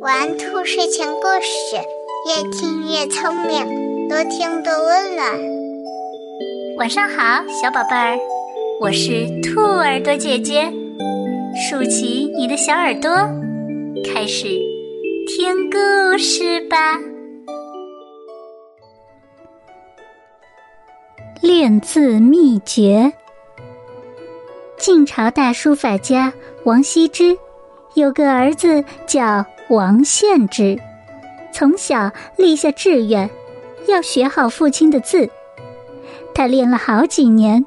[0.00, 1.76] 玩兔睡前故事，
[2.28, 5.26] 越听越聪明，多听多温暖。
[6.76, 8.18] 晚上好，小宝贝儿，
[8.82, 10.70] 我是兔耳朵姐姐，
[11.56, 13.10] 竖起你的小耳朵，
[14.04, 14.48] 开始
[15.28, 17.00] 听故事吧。
[21.40, 23.14] 练字秘诀：
[24.76, 27.38] 晋朝大书法家王羲之。
[27.94, 30.78] 有个儿子叫王献之，
[31.52, 33.30] 从小立下志愿，
[33.86, 35.28] 要学好父亲的字。
[36.34, 37.64] 他练了好几年，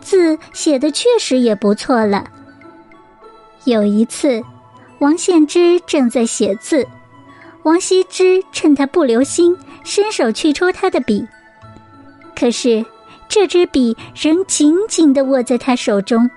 [0.00, 2.24] 字写的确实也不错了。
[3.64, 4.40] 有一次，
[5.00, 6.86] 王献之正在写字，
[7.64, 11.26] 王羲之趁他不留心，伸手去抽他的笔，
[12.36, 12.86] 可是
[13.28, 16.30] 这支笔仍紧紧地握在他手中。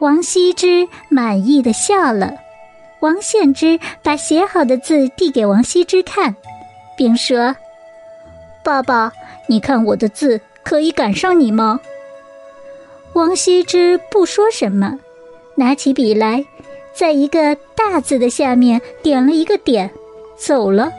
[0.00, 2.32] 王羲之满意的笑了，
[3.00, 6.34] 王献之把写好的字递给王羲之看，
[6.96, 7.54] 并说
[8.64, 9.12] ：“爸爸，
[9.46, 11.80] 你看我的字可以赶上你吗？”
[13.12, 14.98] 王羲之不说什么，
[15.56, 16.46] 拿起笔来，
[16.94, 19.90] 在一个大字的下面点了一个点，
[20.38, 20.90] 走了。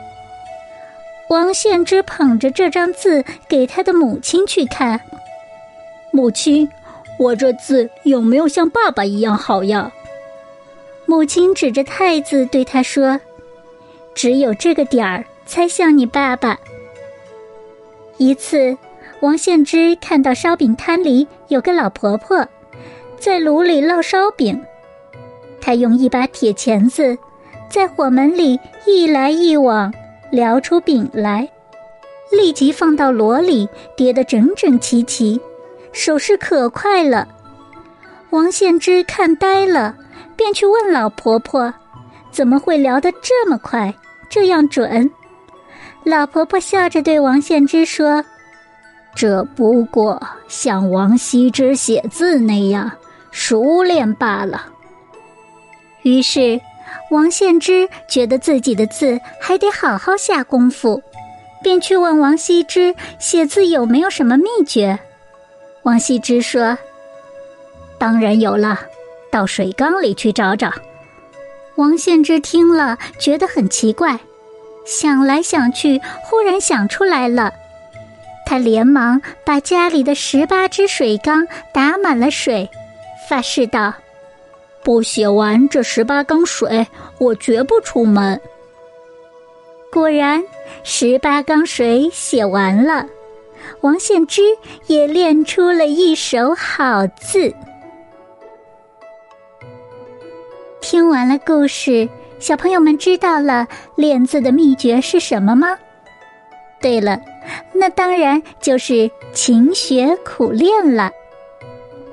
[1.28, 5.00] 王献之捧着这张字给他的母亲去看，
[6.12, 6.70] 母亲。
[7.22, 9.92] 我这字有没有像爸爸一样好呀？
[11.06, 13.20] 母亲指着太字对他说
[14.12, 16.58] ：“只有这个点儿才像你爸爸。”
[18.18, 18.76] 一次，
[19.20, 22.46] 王献之看到烧饼摊里有个老婆婆
[23.18, 24.60] 在炉里烙烧饼，
[25.60, 27.16] 他用一把铁钳子
[27.68, 29.92] 在火门里一来一往
[30.30, 31.48] 撩出饼来，
[32.32, 35.40] 立即放到箩里叠得整整齐齐。
[35.92, 37.28] 手势可快了，
[38.30, 39.94] 王献之看呆了，
[40.36, 41.72] 便去问老婆婆
[42.32, 43.94] ：“怎么会聊得这么快，
[44.28, 45.08] 这样准？”
[46.04, 48.24] 老婆婆笑着对王献之说
[49.14, 52.90] ：“这不过像王羲之写字那样
[53.30, 54.66] 熟练罢了。”
[56.02, 56.60] 于是，
[57.10, 61.00] 王献之觉得自己的字还得好好下功夫，
[61.62, 64.98] 便去问王羲之写字有没有什么秘诀。
[65.82, 66.78] 王羲之说
[67.98, 68.80] ：“当然有了，
[69.30, 70.72] 到水缸里去找找。”
[71.76, 74.20] 王献之听了，觉得很奇怪，
[74.84, 77.52] 想来想去，忽然想出来了。
[78.44, 82.68] 他连忙把家里的十八只水缸打满了水，
[83.28, 83.94] 发誓道
[84.84, 86.86] ：“不写完这十八缸水，
[87.18, 88.40] 我绝不出门。”
[89.90, 90.44] 果然，
[90.84, 93.06] 十八缸水写完了。
[93.80, 94.42] 王献之
[94.86, 97.54] 也练出了一手好字。
[100.80, 102.08] 听完了故事，
[102.38, 105.78] 小朋友们知道了练字的秘诀是什么吗？
[106.80, 107.20] 对了，
[107.72, 111.10] 那当然就是勤学苦练了。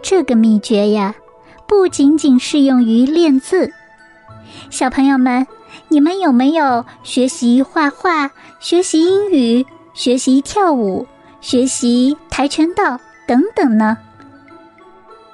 [0.02, 1.16] 这个秘诀呀，
[1.68, 3.72] 不仅仅适用于练字。
[4.70, 5.48] 小朋友们，
[5.88, 11.08] 你们有没有学习画画、学习英语、学习跳舞？
[11.42, 13.98] 学习跆拳道等等呢？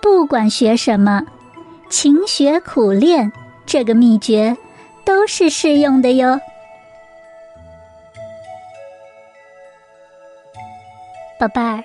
[0.02, 1.26] 不管学什么，
[1.90, 3.32] 勤学苦练
[3.66, 4.56] 这个秘诀
[5.04, 6.40] 都是适用的哟。
[11.40, 11.84] 宝贝儿，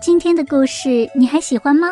[0.00, 1.88] 今天的故事你还喜欢吗？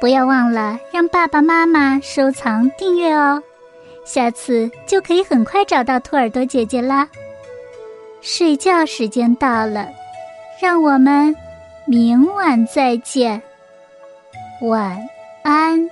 [0.00, 3.42] 不要忘了让爸爸妈妈收藏订阅哦，
[4.04, 7.08] 下次就可以很快找到兔耳朵姐姐啦。
[8.20, 9.88] 睡觉时间到了。
[10.60, 11.34] 让我们
[11.84, 13.42] 明晚再见，
[14.60, 15.08] 晚
[15.42, 15.90] 安。